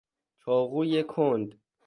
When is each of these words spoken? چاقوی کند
چاقوی 0.39 1.03
کند 1.03 1.59